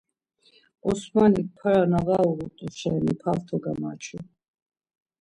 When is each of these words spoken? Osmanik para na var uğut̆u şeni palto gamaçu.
Osmanik 0.89 1.47
para 1.59 1.83
na 1.91 1.99
var 2.07 2.23
uğut̆u 2.29 2.67
şeni 2.79 3.13
palto 3.21 3.55
gamaçu. 3.63 4.19